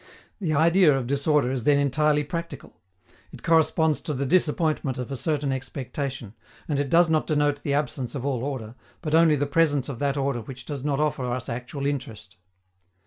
[0.39, 2.73] The idea of disorder is then entirely practical.
[3.31, 6.33] It corresponds to the disappointment of a certain expectation,
[6.67, 9.99] and it does not denote the absence of all order, but only the presence of
[9.99, 12.37] that order which does not offer us actual interest.